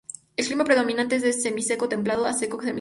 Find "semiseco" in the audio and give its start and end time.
1.31-1.87